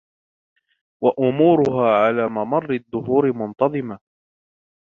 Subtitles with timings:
[1.03, 3.99] وَأُمُورُهَا عَلَى مَمَرِّ الدُّهُورِ مُنْتَظِمَةً